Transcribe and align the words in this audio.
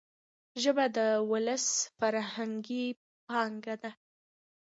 ژبه 0.61 0.85
د 0.97 0.99
ولس 1.31 1.67
فرهنګي 1.97 2.85
پانګه 3.27 3.75
ده. 3.83 3.91